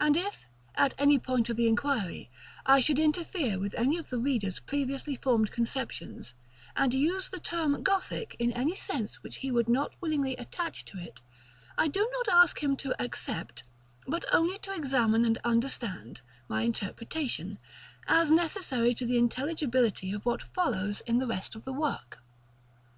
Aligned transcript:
And 0.00 0.16
if, 0.16 0.46
at 0.74 0.94
any 0.96 1.18
point 1.18 1.50
of 1.50 1.56
the 1.58 1.66
inquiry, 1.66 2.30
I 2.64 2.80
should 2.80 2.98
interfere 2.98 3.58
with 3.58 3.74
any 3.74 3.98
of 3.98 4.08
the 4.08 4.18
reader's 4.18 4.58
previously 4.58 5.16
formed 5.16 5.52
conceptions, 5.52 6.32
and 6.74 6.94
use 6.94 7.28
the 7.28 7.40
term 7.40 7.82
Gothic 7.82 8.36
in 8.38 8.54
any 8.54 8.74
sense 8.74 9.22
which 9.22 9.36
he 9.44 9.50
would 9.50 9.68
not 9.68 10.00
willingly 10.00 10.34
attach 10.36 10.86
to 10.86 10.98
it, 10.98 11.20
I 11.76 11.88
do 11.88 12.10
not 12.10 12.32
ask 12.34 12.62
him 12.62 12.74
to 12.76 12.96
accept, 13.02 13.62
but 14.08 14.24
only 14.32 14.56
to 14.60 14.72
examine 14.72 15.26
and 15.26 15.36
understand, 15.44 16.22
my 16.48 16.62
interpretation, 16.62 17.58
as 18.08 18.30
necessary 18.30 18.94
to 18.94 19.04
the 19.04 19.18
intelligibility 19.18 20.10
of 20.14 20.24
what 20.24 20.42
follows 20.54 21.02
in 21.02 21.18
the 21.18 21.26
rest 21.26 21.54
of 21.54 21.66
the 21.66 21.72
work. 21.74 22.22